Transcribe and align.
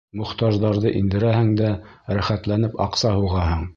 Мохтаждарҙы 0.19 0.93
индерәһең 1.01 1.51
дә 1.61 1.69
рәхәтләнеп 2.19 2.81
аҡса 2.87 3.13
һуғаһың. 3.19 3.67